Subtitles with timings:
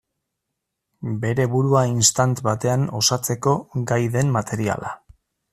[1.25, 3.55] Bere burua istant batean osatzeko
[3.93, 4.99] gai den materiala.